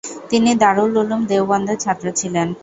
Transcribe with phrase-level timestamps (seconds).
[0.31, 2.47] তিনি দারুল উলুম দেওবন্দের ছাত্র ছিলেন।